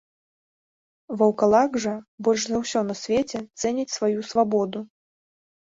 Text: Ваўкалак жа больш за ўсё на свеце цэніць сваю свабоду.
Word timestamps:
Ваўкалак 1.21 1.71
жа 1.83 1.93
больш 2.29 2.43
за 2.53 2.57
ўсё 2.63 2.79
на 2.89 2.95
свеце 3.03 3.45
цэніць 3.61 3.89
сваю 3.99 4.29
свабоду. 4.33 4.79